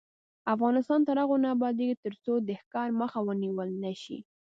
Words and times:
افغانستان 0.53 0.99
تر 1.07 1.15
هغو 1.23 1.35
نه 1.43 1.47
ابادیږي، 1.55 1.95
ترڅو 2.05 2.33
د 2.47 2.49
ښکار 2.61 2.89
مخه 3.01 3.19
ونیول 3.27 3.69
نشي. 3.83 4.19